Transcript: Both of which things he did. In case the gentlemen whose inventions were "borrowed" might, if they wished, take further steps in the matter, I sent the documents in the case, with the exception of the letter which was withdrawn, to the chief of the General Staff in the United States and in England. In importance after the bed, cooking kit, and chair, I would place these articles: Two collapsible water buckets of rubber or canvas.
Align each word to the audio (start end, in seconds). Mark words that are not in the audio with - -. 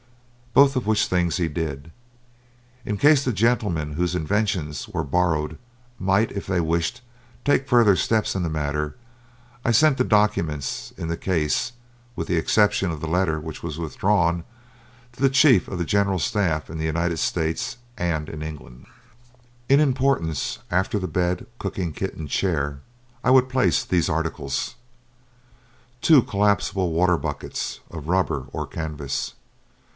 Both 0.55 0.75
of 0.75 0.87
which 0.87 1.05
things 1.07 1.37
he 1.37 1.47
did. 1.47 1.91
In 2.85 2.97
case 2.97 3.23
the 3.23 3.31
gentlemen 3.31 3.93
whose 3.93 4.15
inventions 4.15 4.87
were 4.87 5.03
"borrowed" 5.03 5.57
might, 5.99 6.31
if 6.31 6.45
they 6.47 6.59
wished, 6.59 7.01
take 7.45 7.69
further 7.69 7.95
steps 7.95 8.35
in 8.35 8.41
the 8.43 8.49
matter, 8.49 8.95
I 9.63 9.71
sent 9.71 9.97
the 9.97 10.03
documents 10.03 10.91
in 10.97 11.07
the 11.07 11.15
case, 11.15 11.73
with 12.17 12.27
the 12.27 12.35
exception 12.35 12.91
of 12.91 12.99
the 12.99 13.07
letter 13.07 13.39
which 13.39 13.63
was 13.63 13.77
withdrawn, 13.77 14.43
to 15.13 15.21
the 15.21 15.29
chief 15.29 15.67
of 15.67 15.77
the 15.77 15.85
General 15.85 16.19
Staff 16.19 16.69
in 16.69 16.79
the 16.79 16.85
United 16.85 17.17
States 17.17 17.77
and 17.95 18.27
in 18.27 18.41
England. 18.41 18.87
In 19.69 19.79
importance 19.79 20.59
after 20.69 20.97
the 20.97 21.07
bed, 21.07 21.45
cooking 21.59 21.93
kit, 21.93 22.15
and 22.17 22.27
chair, 22.27 22.81
I 23.23 23.29
would 23.29 23.49
place 23.49 23.85
these 23.85 24.09
articles: 24.09 24.75
Two 26.01 26.21
collapsible 26.23 26.91
water 26.91 27.17
buckets 27.17 27.79
of 27.91 28.09
rubber 28.09 28.47
or 28.51 28.65
canvas. 28.65 29.35